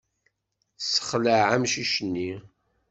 Tessexleɛ 0.77 1.41
amcic-nni. 1.55 2.31